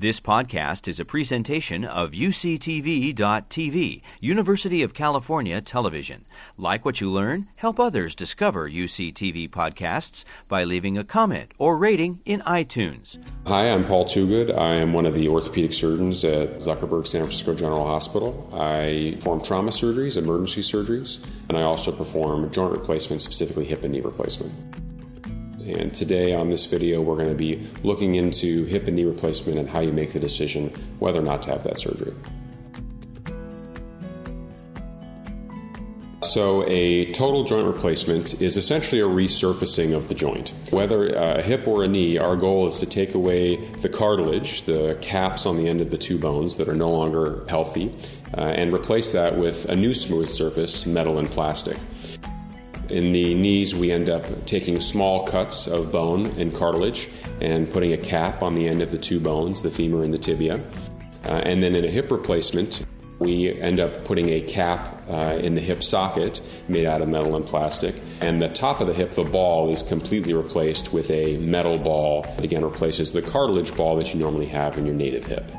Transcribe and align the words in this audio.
This 0.00 0.20
podcast 0.20 0.86
is 0.86 1.00
a 1.00 1.04
presentation 1.04 1.84
of 1.84 2.12
UCTV.tv, 2.12 4.02
University 4.20 4.82
of 4.84 4.94
California 4.94 5.60
Television. 5.60 6.24
Like 6.56 6.84
what 6.84 7.00
you 7.00 7.10
learn, 7.10 7.48
help 7.56 7.80
others 7.80 8.14
discover 8.14 8.70
UCTV 8.70 9.50
podcasts 9.50 10.24
by 10.46 10.62
leaving 10.62 10.96
a 10.96 11.02
comment 11.02 11.50
or 11.58 11.76
rating 11.76 12.20
in 12.24 12.42
iTunes. 12.42 13.18
Hi, 13.48 13.68
I'm 13.68 13.84
Paul 13.84 14.04
Toogood. 14.04 14.56
I 14.56 14.74
am 14.74 14.92
one 14.92 15.04
of 15.04 15.14
the 15.14 15.26
orthopedic 15.26 15.72
surgeons 15.72 16.22
at 16.22 16.60
Zuckerberg 16.60 17.08
San 17.08 17.22
Francisco 17.22 17.52
General 17.52 17.84
Hospital. 17.84 18.48
I 18.54 19.14
perform 19.16 19.42
trauma 19.42 19.72
surgeries, 19.72 20.16
emergency 20.16 20.60
surgeries, 20.60 21.18
and 21.48 21.58
I 21.58 21.62
also 21.62 21.90
perform 21.90 22.52
joint 22.52 22.70
replacement, 22.70 23.20
specifically 23.20 23.64
hip 23.64 23.82
and 23.82 23.92
knee 23.92 24.00
replacement. 24.00 24.52
And 25.72 25.92
today 25.92 26.34
on 26.34 26.50
this 26.50 26.64
video, 26.64 27.00
we're 27.00 27.16
going 27.16 27.28
to 27.28 27.34
be 27.34 27.66
looking 27.82 28.14
into 28.14 28.64
hip 28.64 28.86
and 28.86 28.96
knee 28.96 29.04
replacement 29.04 29.58
and 29.58 29.68
how 29.68 29.80
you 29.80 29.92
make 29.92 30.12
the 30.12 30.20
decision 30.20 30.68
whether 30.98 31.20
or 31.20 31.24
not 31.24 31.42
to 31.42 31.50
have 31.50 31.64
that 31.64 31.78
surgery. 31.80 32.14
So, 36.22 36.68
a 36.68 37.10
total 37.12 37.44
joint 37.44 37.66
replacement 37.66 38.42
is 38.42 38.58
essentially 38.58 39.00
a 39.00 39.06
resurfacing 39.06 39.96
of 39.96 40.08
the 40.08 40.14
joint. 40.14 40.52
Whether 40.70 41.08
a 41.08 41.42
hip 41.42 41.66
or 41.66 41.84
a 41.84 41.88
knee, 41.88 42.18
our 42.18 42.36
goal 42.36 42.66
is 42.66 42.80
to 42.80 42.86
take 42.86 43.14
away 43.14 43.56
the 43.80 43.88
cartilage, 43.88 44.62
the 44.66 44.98
caps 45.00 45.46
on 45.46 45.56
the 45.56 45.68
end 45.68 45.80
of 45.80 45.90
the 45.90 45.96
two 45.96 46.18
bones 46.18 46.56
that 46.56 46.68
are 46.68 46.74
no 46.74 46.90
longer 46.90 47.44
healthy, 47.48 47.94
uh, 48.36 48.42
and 48.42 48.74
replace 48.74 49.12
that 49.12 49.38
with 49.38 49.64
a 49.70 49.76
new 49.76 49.94
smooth 49.94 50.28
surface, 50.28 50.84
metal 50.84 51.18
and 51.18 51.30
plastic. 51.30 51.78
In 52.90 53.12
the 53.12 53.34
knees, 53.34 53.74
we 53.74 53.92
end 53.92 54.08
up 54.08 54.24
taking 54.46 54.80
small 54.80 55.26
cuts 55.26 55.66
of 55.66 55.92
bone 55.92 56.26
and 56.38 56.54
cartilage 56.54 57.08
and 57.40 57.70
putting 57.70 57.92
a 57.92 57.98
cap 57.98 58.42
on 58.42 58.54
the 58.54 58.66
end 58.66 58.80
of 58.80 58.90
the 58.90 58.98
two 58.98 59.20
bones, 59.20 59.60
the 59.60 59.70
femur 59.70 60.04
and 60.04 60.14
the 60.14 60.18
tibia. 60.18 60.58
Uh, 61.24 61.42
and 61.44 61.62
then 61.62 61.74
in 61.74 61.84
a 61.84 61.90
hip 61.90 62.10
replacement, 62.10 62.86
we 63.18 63.60
end 63.60 63.80
up 63.80 64.04
putting 64.04 64.30
a 64.30 64.40
cap 64.40 65.02
uh, 65.10 65.38
in 65.40 65.54
the 65.54 65.60
hip 65.60 65.82
socket 65.82 66.40
made 66.68 66.86
out 66.86 67.02
of 67.02 67.08
metal 67.08 67.36
and 67.36 67.44
plastic. 67.44 67.94
And 68.20 68.40
the 68.40 68.48
top 68.48 68.80
of 68.80 68.86
the 68.86 68.94
hip, 68.94 69.10
the 69.10 69.24
ball, 69.24 69.70
is 69.70 69.82
completely 69.82 70.32
replaced 70.32 70.92
with 70.92 71.10
a 71.10 71.36
metal 71.38 71.78
ball. 71.78 72.24
Again, 72.38 72.64
replaces 72.64 73.12
the 73.12 73.20
cartilage 73.20 73.76
ball 73.76 73.96
that 73.96 74.14
you 74.14 74.20
normally 74.20 74.46
have 74.46 74.78
in 74.78 74.86
your 74.86 74.94
native 74.94 75.26
hip. 75.26 75.50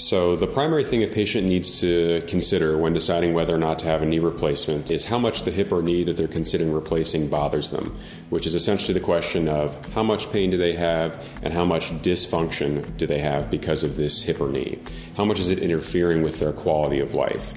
So, 0.00 0.34
the 0.34 0.46
primary 0.46 0.82
thing 0.82 1.02
a 1.02 1.06
patient 1.06 1.46
needs 1.46 1.78
to 1.80 2.22
consider 2.26 2.78
when 2.78 2.94
deciding 2.94 3.34
whether 3.34 3.54
or 3.54 3.58
not 3.58 3.78
to 3.80 3.86
have 3.86 4.00
a 4.00 4.06
knee 4.06 4.18
replacement 4.18 4.90
is 4.90 5.04
how 5.04 5.18
much 5.18 5.42
the 5.42 5.50
hip 5.50 5.70
or 5.70 5.82
knee 5.82 6.04
that 6.04 6.16
they're 6.16 6.26
considering 6.26 6.72
replacing 6.72 7.28
bothers 7.28 7.68
them, 7.68 7.94
which 8.30 8.46
is 8.46 8.54
essentially 8.54 8.94
the 8.94 9.04
question 9.04 9.46
of 9.46 9.76
how 9.92 10.02
much 10.02 10.32
pain 10.32 10.50
do 10.50 10.56
they 10.56 10.72
have 10.72 11.22
and 11.42 11.52
how 11.52 11.66
much 11.66 11.90
dysfunction 12.00 12.96
do 12.96 13.06
they 13.06 13.18
have 13.18 13.50
because 13.50 13.84
of 13.84 13.96
this 13.96 14.22
hip 14.22 14.40
or 14.40 14.48
knee. 14.48 14.78
How 15.18 15.26
much 15.26 15.38
is 15.38 15.50
it 15.50 15.58
interfering 15.58 16.22
with 16.22 16.40
their 16.40 16.54
quality 16.54 17.00
of 17.00 17.12
life? 17.12 17.52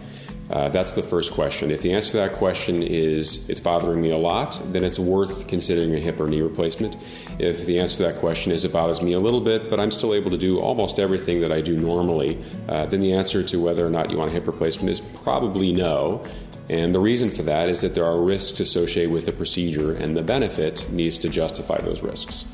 Uh, 0.53 0.69
that's 0.69 0.91
the 0.91 1.01
first 1.01 1.31
question. 1.31 1.71
If 1.71 1.81
the 1.81 1.93
answer 1.93 2.11
to 2.11 2.17
that 2.17 2.33
question 2.33 2.83
is 2.83 3.49
it's 3.49 3.59
bothering 3.59 3.99
me 3.99 4.11
a 4.11 4.17
lot, 4.17 4.61
then 4.65 4.83
it's 4.83 4.99
worth 4.99 5.47
considering 5.47 5.95
a 5.95 5.99
hip 5.99 6.19
or 6.19 6.27
knee 6.27 6.41
replacement. 6.41 6.95
If 7.39 7.65
the 7.65 7.79
answer 7.79 7.97
to 7.97 8.03
that 8.03 8.17
question 8.17 8.51
is 8.51 8.63
it 8.63 8.71
bothers 8.71 9.01
me 9.01 9.13
a 9.13 9.19
little 9.19 9.41
bit, 9.41 9.71
but 9.71 9.79
I'm 9.79 9.89
still 9.89 10.13
able 10.13 10.29
to 10.29 10.37
do 10.37 10.59
almost 10.59 10.99
everything 10.99 11.41
that 11.41 11.51
I 11.51 11.61
do 11.61 11.75
normally, 11.75 12.39
uh, 12.69 12.85
then 12.85 13.01
the 13.01 13.13
answer 13.13 13.41
to 13.41 13.59
whether 13.59 13.83
or 13.83 13.89
not 13.89 14.11
you 14.11 14.17
want 14.17 14.29
a 14.29 14.33
hip 14.33 14.45
replacement 14.45 14.91
is 14.91 15.01
probably 15.01 15.73
no. 15.73 16.23
And 16.69 16.93
the 16.93 16.99
reason 16.99 17.31
for 17.31 17.41
that 17.43 17.67
is 17.67 17.81
that 17.81 17.95
there 17.95 18.05
are 18.05 18.21
risks 18.21 18.59
associated 18.59 19.11
with 19.11 19.25
the 19.25 19.33
procedure, 19.33 19.95
and 19.95 20.15
the 20.15 20.21
benefit 20.21 20.87
needs 20.91 21.17
to 21.19 21.29
justify 21.29 21.81
those 21.81 22.03
risks. 22.03 22.45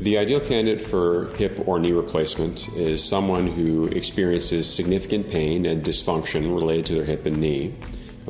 The 0.00 0.16
ideal 0.16 0.40
candidate 0.40 0.80
for 0.80 1.26
hip 1.34 1.68
or 1.68 1.78
knee 1.78 1.92
replacement 1.92 2.70
is 2.70 3.04
someone 3.04 3.46
who 3.46 3.84
experiences 3.88 4.72
significant 4.72 5.28
pain 5.28 5.66
and 5.66 5.84
dysfunction 5.84 6.54
related 6.54 6.86
to 6.86 6.94
their 6.94 7.04
hip 7.04 7.26
and 7.26 7.36
knee, 7.36 7.74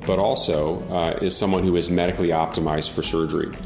but 0.05 0.19
also 0.19 0.81
uh, 0.89 1.21
is 1.23 1.37
someone 1.37 1.63
who 1.63 1.77
is 1.77 1.89
medically 1.89 2.31
optimized 2.31 2.91
for 2.91 3.05
surgery. 3.05 3.57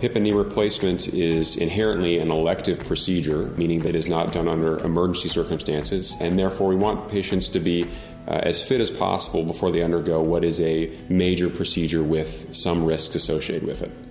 Hip 0.00 0.16
and 0.16 0.24
knee 0.24 0.32
replacement 0.32 1.14
is 1.14 1.56
inherently 1.56 2.18
an 2.18 2.32
elective 2.32 2.80
procedure, 2.80 3.44
meaning 3.56 3.78
that 3.80 3.90
it 3.90 3.94
is 3.94 4.08
not 4.08 4.32
done 4.32 4.48
under 4.48 4.80
emergency 4.80 5.28
circumstances, 5.28 6.14
and 6.20 6.36
therefore 6.36 6.66
we 6.66 6.74
want 6.74 7.08
patients 7.08 7.48
to 7.50 7.60
be 7.60 7.84
uh, 8.26 8.40
as 8.42 8.60
fit 8.60 8.80
as 8.80 8.90
possible 8.90 9.44
before 9.44 9.70
they 9.70 9.82
undergo 9.82 10.20
what 10.20 10.44
is 10.44 10.60
a 10.60 10.90
major 11.08 11.48
procedure 11.48 12.02
with 12.02 12.52
some 12.56 12.84
risks 12.84 13.14
associated 13.14 13.68
with 13.68 13.82
it. 13.82 14.05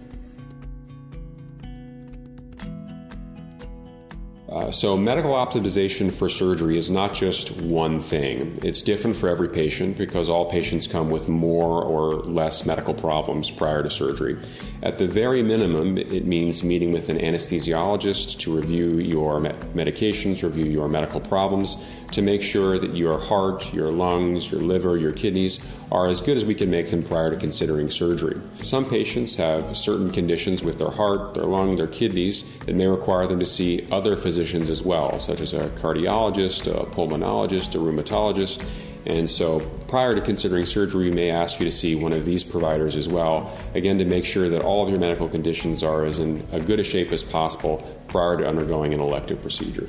Uh, 4.55 4.71
so, 4.71 4.95
medical 4.95 5.31
optimization 5.31 6.09
for 6.09 6.29
surgery 6.29 6.77
is 6.77 6.89
not 6.89 7.13
just 7.13 7.51
one 7.59 7.99
thing. 7.99 8.55
It's 8.63 8.81
different 8.81 9.17
for 9.17 9.27
every 9.27 9.49
patient 9.49 9.97
because 9.97 10.29
all 10.29 10.49
patients 10.49 10.87
come 10.87 11.09
with 11.09 11.27
more 11.27 11.83
or 11.83 12.13
less 12.23 12.65
medical 12.65 12.93
problems 12.93 13.51
prior 13.51 13.83
to 13.83 13.89
surgery. 13.89 14.37
At 14.81 14.97
the 14.97 15.09
very 15.09 15.43
minimum, 15.43 15.97
it 15.97 16.25
means 16.25 16.63
meeting 16.63 16.93
with 16.93 17.09
an 17.09 17.19
anesthesiologist 17.19 18.39
to 18.39 18.55
review 18.55 18.99
your 18.99 19.41
me- 19.41 19.49
medications, 19.73 20.41
review 20.41 20.71
your 20.71 20.87
medical 20.87 21.19
problems, 21.19 21.75
to 22.13 22.21
make 22.21 22.41
sure 22.41 22.79
that 22.79 22.95
your 22.95 23.19
heart, 23.19 23.73
your 23.73 23.91
lungs, 23.91 24.49
your 24.49 24.61
liver, 24.61 24.95
your 24.95 25.11
kidneys 25.11 25.59
are 25.91 26.07
as 26.07 26.21
good 26.21 26.37
as 26.37 26.45
we 26.45 26.55
can 26.55 26.71
make 26.71 26.89
them 26.89 27.03
prior 27.03 27.29
to 27.29 27.35
considering 27.35 27.89
surgery. 27.89 28.39
Some 28.61 28.85
patients 28.85 29.35
have 29.35 29.75
certain 29.75 30.11
conditions 30.11 30.63
with 30.63 30.79
their 30.79 30.91
heart, 30.91 31.33
their 31.33 31.43
lung, 31.43 31.75
their 31.75 31.87
kidneys 31.87 32.43
that 32.59 32.75
may 32.75 32.87
require 32.87 33.27
them 33.27 33.39
to 33.39 33.45
see 33.45 33.85
other 33.91 34.15
physicians 34.15 34.44
as 34.53 34.83
well, 34.83 35.17
such 35.17 35.41
as 35.41 35.53
a 35.53 35.69
cardiologist, 35.69 36.67
a 36.67 36.85
pulmonologist, 36.85 37.73
a 37.75 37.77
rheumatologist. 37.77 38.63
And 39.07 39.29
so, 39.29 39.59
prior 39.87 40.15
to 40.15 40.21
considering 40.21 40.65
surgery, 40.65 41.09
we 41.09 41.15
may 41.15 41.29
ask 41.29 41.59
you 41.59 41.65
to 41.65 41.71
see 41.71 41.95
one 41.95 42.11
of 42.11 42.25
these 42.25 42.43
providers 42.43 42.95
as 42.95 43.07
well, 43.07 43.55
again, 43.75 43.97
to 43.99 44.05
make 44.05 44.25
sure 44.25 44.49
that 44.49 44.63
all 44.63 44.83
of 44.83 44.89
your 44.89 44.99
medical 44.99 45.29
conditions 45.29 45.83
are 45.83 46.05
as 46.05 46.19
in 46.19 46.43
a 46.51 46.59
good 46.59 46.79
a 46.79 46.83
shape 46.83 47.11
as 47.11 47.21
possible 47.23 47.77
prior 48.07 48.37
to 48.37 48.47
undergoing 48.47 48.93
an 48.93 48.99
elective 48.99 49.41
procedure. 49.41 49.87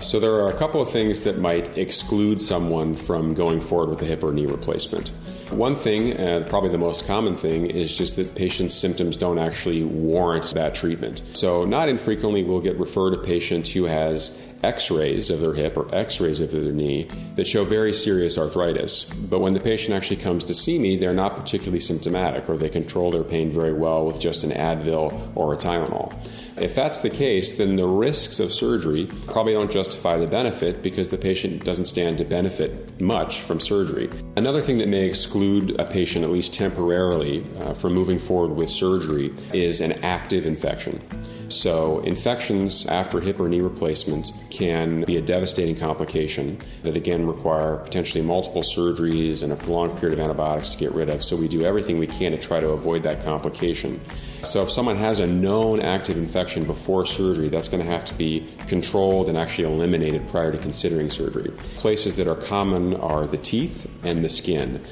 So 0.00 0.20
there 0.20 0.34
are 0.34 0.48
a 0.48 0.56
couple 0.56 0.80
of 0.80 0.90
things 0.90 1.22
that 1.24 1.38
might 1.38 1.76
exclude 1.76 2.40
someone 2.40 2.94
from 2.94 3.34
going 3.34 3.60
forward 3.60 3.90
with 3.90 4.02
a 4.02 4.04
hip 4.04 4.22
or 4.22 4.32
knee 4.32 4.46
replacement. 4.46 5.10
One 5.50 5.74
thing, 5.74 6.12
and 6.12 6.48
probably 6.48 6.70
the 6.70 6.78
most 6.78 7.06
common 7.06 7.36
thing, 7.36 7.66
is 7.66 7.96
just 7.96 8.16
that 8.16 8.34
patients' 8.34 8.74
symptoms 8.74 9.16
don't 9.16 9.38
actually 9.38 9.84
warrant 9.84 10.54
that 10.54 10.74
treatment. 10.74 11.22
So, 11.34 11.64
not 11.64 11.88
infrequently, 11.88 12.42
we'll 12.42 12.60
get 12.60 12.78
referred 12.78 13.14
a 13.14 13.18
patient 13.18 13.68
who 13.68 13.84
has 13.84 14.38
x 14.64 14.90
rays 14.90 15.28
of 15.30 15.40
their 15.40 15.52
hip 15.52 15.76
or 15.76 15.94
x 15.94 16.20
rays 16.20 16.40
of 16.40 16.50
their 16.50 16.72
knee 16.72 17.06
that 17.36 17.46
show 17.46 17.64
very 17.64 17.92
serious 17.92 18.38
arthritis. 18.38 19.04
But 19.04 19.40
when 19.40 19.52
the 19.52 19.60
patient 19.60 19.94
actually 19.94 20.16
comes 20.16 20.44
to 20.46 20.54
see 20.54 20.78
me, 20.78 20.96
they're 20.96 21.12
not 21.12 21.36
particularly 21.36 21.80
symptomatic 21.80 22.48
or 22.48 22.56
they 22.56 22.70
control 22.70 23.10
their 23.10 23.24
pain 23.24 23.50
very 23.52 23.72
well 23.72 24.06
with 24.06 24.18
just 24.18 24.42
an 24.42 24.50
Advil 24.50 25.32
or 25.34 25.52
a 25.52 25.56
Tylenol. 25.56 26.12
If 26.56 26.74
that's 26.74 27.00
the 27.00 27.10
case, 27.10 27.58
then 27.58 27.76
the 27.76 27.86
risks 27.86 28.38
of 28.38 28.54
surgery 28.54 29.06
probably 29.26 29.54
don't 29.54 29.70
justify 29.70 30.16
the 30.16 30.26
benefit 30.26 30.82
because 30.82 31.08
the 31.08 31.18
patient 31.18 31.64
doesn't 31.64 31.86
stand 31.86 32.18
to 32.18 32.24
benefit 32.24 33.00
much 33.00 33.40
from 33.40 33.58
surgery. 33.58 34.08
Another 34.36 34.62
thing 34.62 34.78
that 34.78 34.88
may 34.88 35.06
exclude 35.06 35.43
a 35.78 35.84
patient, 35.84 36.24
at 36.24 36.30
least 36.30 36.54
temporarily, 36.54 37.46
uh, 37.60 37.74
from 37.74 37.92
moving 37.92 38.18
forward 38.18 38.54
with 38.56 38.70
surgery 38.70 39.32
is 39.52 39.80
an 39.80 39.92
active 40.04 40.46
infection. 40.46 41.00
So, 41.48 42.00
infections 42.00 42.86
after 42.86 43.20
hip 43.20 43.38
or 43.38 43.48
knee 43.48 43.60
replacement 43.60 44.32
can 44.50 45.04
be 45.04 45.18
a 45.18 45.20
devastating 45.20 45.76
complication 45.76 46.58
that 46.82 46.96
again 46.96 47.26
require 47.26 47.76
potentially 47.76 48.22
multiple 48.22 48.62
surgeries 48.62 49.42
and 49.42 49.52
a 49.52 49.56
prolonged 49.56 49.98
period 49.98 50.18
of 50.18 50.24
antibiotics 50.24 50.72
to 50.72 50.78
get 50.78 50.92
rid 50.92 51.08
of. 51.08 51.22
So, 51.22 51.36
we 51.36 51.48
do 51.48 51.64
everything 51.64 51.98
we 51.98 52.06
can 52.06 52.32
to 52.32 52.38
try 52.38 52.60
to 52.60 52.70
avoid 52.70 53.02
that 53.02 53.22
complication. 53.24 54.00
So, 54.42 54.62
if 54.62 54.70
someone 54.70 54.96
has 54.96 55.20
a 55.20 55.26
known 55.26 55.80
active 55.80 56.16
infection 56.16 56.64
before 56.64 57.04
surgery, 57.06 57.48
that's 57.48 57.68
going 57.68 57.84
to 57.84 57.90
have 57.90 58.04
to 58.06 58.14
be 58.14 58.46
controlled 58.66 59.28
and 59.28 59.36
actually 59.36 59.64
eliminated 59.64 60.26
prior 60.28 60.50
to 60.50 60.58
considering 60.58 61.10
surgery. 61.10 61.50
Places 61.76 62.16
that 62.16 62.26
are 62.26 62.36
common 62.36 62.94
are 62.96 63.26
the 63.26 63.38
teeth 63.38 63.90
and 64.04 64.24
the 64.24 64.28
skin. 64.28 64.82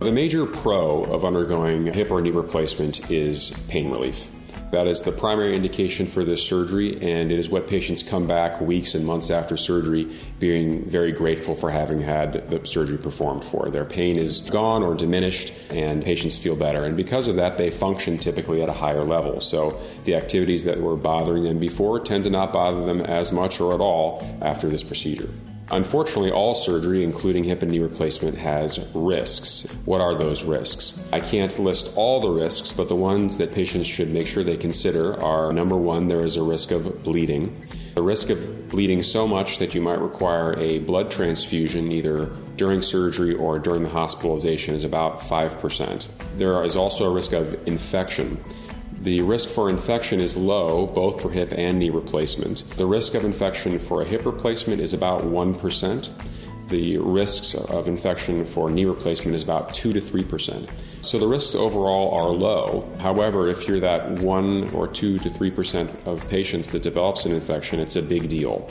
The 0.00 0.12
major 0.12 0.46
pro 0.46 1.02
of 1.02 1.24
undergoing 1.24 1.86
hip 1.86 2.12
or 2.12 2.20
knee 2.20 2.30
replacement 2.30 3.10
is 3.10 3.50
pain 3.66 3.90
relief. 3.90 4.28
That 4.70 4.86
is 4.86 5.02
the 5.02 5.10
primary 5.10 5.56
indication 5.56 6.06
for 6.06 6.24
this 6.24 6.40
surgery, 6.40 6.94
and 7.02 7.32
it 7.32 7.38
is 7.40 7.50
what 7.50 7.66
patients 7.66 8.04
come 8.04 8.24
back 8.24 8.60
weeks 8.60 8.94
and 8.94 9.04
months 9.04 9.28
after 9.28 9.56
surgery 9.56 10.16
being 10.38 10.84
very 10.88 11.10
grateful 11.10 11.56
for 11.56 11.68
having 11.68 12.00
had 12.00 12.48
the 12.48 12.64
surgery 12.64 12.96
performed 12.96 13.42
for. 13.42 13.70
Their 13.70 13.84
pain 13.84 14.18
is 14.18 14.42
gone 14.42 14.84
or 14.84 14.94
diminished, 14.94 15.52
and 15.70 16.04
patients 16.04 16.38
feel 16.38 16.54
better. 16.54 16.84
And 16.84 16.96
because 16.96 17.26
of 17.26 17.34
that, 17.34 17.58
they 17.58 17.68
function 17.68 18.18
typically 18.18 18.62
at 18.62 18.68
a 18.68 18.74
higher 18.74 19.02
level. 19.02 19.40
So 19.40 19.80
the 20.04 20.14
activities 20.14 20.62
that 20.62 20.80
were 20.80 20.96
bothering 20.96 21.42
them 21.42 21.58
before 21.58 21.98
tend 21.98 22.22
to 22.22 22.30
not 22.30 22.52
bother 22.52 22.84
them 22.84 23.00
as 23.00 23.32
much 23.32 23.60
or 23.60 23.74
at 23.74 23.80
all 23.80 24.24
after 24.42 24.68
this 24.68 24.84
procedure. 24.84 25.30
Unfortunately, 25.70 26.30
all 26.30 26.54
surgery, 26.54 27.04
including 27.04 27.44
hip 27.44 27.62
and 27.62 27.70
knee 27.70 27.78
replacement, 27.78 28.38
has 28.38 28.78
risks. 28.94 29.66
What 29.84 30.00
are 30.00 30.14
those 30.14 30.42
risks? 30.42 30.98
I 31.12 31.20
can't 31.20 31.58
list 31.58 31.92
all 31.94 32.20
the 32.20 32.30
risks, 32.30 32.72
but 32.72 32.88
the 32.88 32.96
ones 32.96 33.36
that 33.36 33.52
patients 33.52 33.86
should 33.86 34.10
make 34.10 34.26
sure 34.26 34.42
they 34.42 34.56
consider 34.56 35.22
are 35.22 35.52
number 35.52 35.76
one, 35.76 36.08
there 36.08 36.24
is 36.24 36.36
a 36.36 36.42
risk 36.42 36.70
of 36.70 37.02
bleeding. 37.02 37.66
The 37.94 38.02
risk 38.02 38.30
of 38.30 38.68
bleeding 38.68 39.02
so 39.02 39.26
much 39.26 39.58
that 39.58 39.74
you 39.74 39.82
might 39.82 40.00
require 40.00 40.58
a 40.58 40.78
blood 40.78 41.10
transfusion 41.10 41.92
either 41.92 42.26
during 42.56 42.80
surgery 42.80 43.34
or 43.34 43.58
during 43.58 43.82
the 43.82 43.88
hospitalization 43.88 44.74
is 44.74 44.84
about 44.84 45.20
5%. 45.20 46.08
There 46.38 46.64
is 46.64 46.76
also 46.76 47.10
a 47.10 47.12
risk 47.12 47.32
of 47.32 47.66
infection. 47.68 48.42
The 49.02 49.20
risk 49.22 49.48
for 49.48 49.70
infection 49.70 50.18
is 50.18 50.36
low, 50.36 50.86
both 50.86 51.22
for 51.22 51.30
hip 51.30 51.52
and 51.56 51.78
knee 51.78 51.90
replacement. 51.90 52.68
The 52.76 52.86
risk 52.86 53.14
of 53.14 53.24
infection 53.24 53.78
for 53.78 54.02
a 54.02 54.04
hip 54.04 54.26
replacement 54.26 54.80
is 54.80 54.92
about 54.92 55.22
1%. 55.22 56.08
The 56.68 56.98
risks 56.98 57.54
of 57.54 57.86
infection 57.86 58.44
for 58.44 58.68
knee 58.68 58.84
replacement 58.86 59.36
is 59.36 59.44
about 59.44 59.72
2 59.72 59.92
to 59.92 60.00
3%. 60.00 60.68
So 61.00 61.18
the 61.18 61.28
risks 61.28 61.54
overall 61.54 62.12
are 62.12 62.30
low. 62.30 62.90
However, 62.98 63.48
if 63.48 63.68
you're 63.68 63.80
that 63.80 64.10
1 64.20 64.70
or 64.74 64.88
2 64.88 65.18
to 65.20 65.30
3% 65.30 66.06
of 66.06 66.28
patients 66.28 66.68
that 66.70 66.82
develops 66.82 67.24
an 67.24 67.32
infection, 67.32 67.78
it's 67.78 67.96
a 67.96 68.02
big 68.02 68.28
deal. 68.28 68.68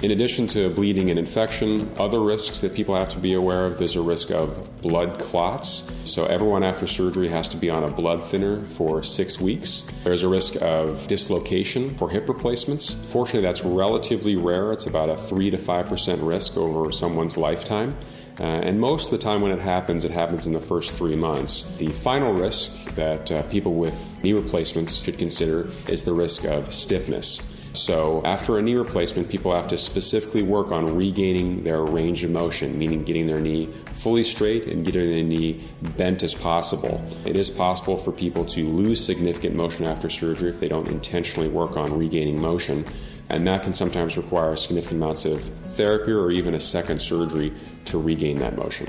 In 0.00 0.12
addition 0.12 0.46
to 0.48 0.70
bleeding 0.70 1.10
and 1.10 1.18
infection, 1.18 1.90
other 1.98 2.20
risks 2.20 2.60
that 2.60 2.72
people 2.72 2.94
have 2.94 3.08
to 3.08 3.18
be 3.18 3.32
aware 3.32 3.66
of 3.66 3.78
there's 3.78 3.96
a 3.96 4.00
risk 4.00 4.30
of 4.30 4.80
blood 4.80 5.18
clots. 5.18 5.82
So, 6.04 6.24
everyone 6.26 6.62
after 6.62 6.86
surgery 6.86 7.28
has 7.30 7.48
to 7.48 7.56
be 7.56 7.68
on 7.68 7.82
a 7.82 7.90
blood 7.90 8.24
thinner 8.24 8.64
for 8.66 9.02
six 9.02 9.40
weeks. 9.40 9.82
There's 10.04 10.22
a 10.22 10.28
risk 10.28 10.54
of 10.62 11.08
dislocation 11.08 11.96
for 11.96 12.08
hip 12.08 12.28
replacements. 12.28 12.94
Fortunately, 13.08 13.40
that's 13.40 13.64
relatively 13.64 14.36
rare. 14.36 14.70
It's 14.70 14.86
about 14.86 15.10
a 15.10 15.16
3 15.16 15.50
to 15.50 15.56
5% 15.56 16.18
risk 16.24 16.56
over 16.56 16.92
someone's 16.92 17.36
lifetime. 17.36 17.96
Uh, 18.38 18.44
and 18.44 18.78
most 18.78 19.06
of 19.06 19.10
the 19.10 19.18
time 19.18 19.40
when 19.40 19.50
it 19.50 19.58
happens, 19.58 20.04
it 20.04 20.12
happens 20.12 20.46
in 20.46 20.52
the 20.52 20.60
first 20.60 20.94
three 20.94 21.16
months. 21.16 21.64
The 21.78 21.88
final 21.88 22.32
risk 22.32 22.70
that 22.94 23.32
uh, 23.32 23.42
people 23.44 23.74
with 23.74 24.22
knee 24.22 24.32
replacements 24.32 25.02
should 25.02 25.18
consider 25.18 25.68
is 25.88 26.04
the 26.04 26.12
risk 26.12 26.44
of 26.44 26.72
stiffness. 26.72 27.42
So, 27.78 28.22
after 28.24 28.58
a 28.58 28.62
knee 28.62 28.74
replacement, 28.74 29.28
people 29.28 29.54
have 29.54 29.68
to 29.68 29.78
specifically 29.78 30.42
work 30.42 30.72
on 30.72 30.96
regaining 30.96 31.62
their 31.62 31.82
range 31.84 32.24
of 32.24 32.32
motion, 32.32 32.76
meaning 32.76 33.04
getting 33.04 33.28
their 33.28 33.38
knee 33.38 33.66
fully 33.84 34.24
straight 34.24 34.66
and 34.66 34.84
getting 34.84 35.14
their 35.14 35.22
knee 35.22 35.62
bent 35.96 36.24
as 36.24 36.34
possible. 36.34 37.00
It 37.24 37.36
is 37.36 37.48
possible 37.48 37.96
for 37.96 38.10
people 38.10 38.44
to 38.46 38.68
lose 38.68 39.02
significant 39.04 39.54
motion 39.54 39.84
after 39.84 40.10
surgery 40.10 40.50
if 40.50 40.58
they 40.58 40.68
don't 40.68 40.88
intentionally 40.88 41.48
work 41.48 41.76
on 41.76 41.96
regaining 41.96 42.40
motion, 42.42 42.84
and 43.30 43.46
that 43.46 43.62
can 43.62 43.72
sometimes 43.72 44.16
require 44.16 44.56
significant 44.56 45.00
amounts 45.00 45.24
of 45.24 45.40
therapy 45.40 46.10
or 46.10 46.32
even 46.32 46.54
a 46.54 46.60
second 46.60 47.00
surgery 47.00 47.52
to 47.84 47.98
regain 48.00 48.38
that 48.38 48.56
motion. 48.56 48.88